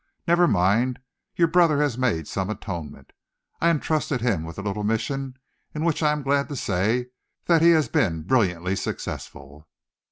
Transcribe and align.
Never 0.27 0.47
mind, 0.47 0.97
your 1.35 1.47
brother 1.47 1.79
has 1.79 1.95
made 1.95 2.27
some 2.27 2.49
atonement. 2.49 3.11
I 3.61 3.69
entrusted 3.69 4.19
him 4.19 4.43
with 4.43 4.57
a 4.57 4.63
little 4.63 4.83
mission 4.83 5.35
in 5.75 5.83
which 5.85 6.01
I 6.01 6.11
am 6.11 6.23
glad 6.23 6.49
to 6.49 6.55
say 6.55 7.09
that 7.45 7.61
he 7.61 7.69
has 7.69 7.87
been 7.87 8.23
brilliantly 8.23 8.75
successful." 8.77 9.67